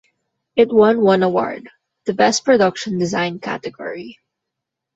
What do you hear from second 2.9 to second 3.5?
Design